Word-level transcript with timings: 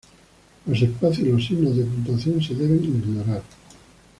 Los 0.65 0.81
espacios 0.81 1.27
y 1.27 1.31
los 1.31 1.45
signos 1.45 1.77
de 1.77 1.83
puntuación 1.83 2.41
se 2.41 2.55
deben 2.55 2.83
ignorar. 2.83 3.43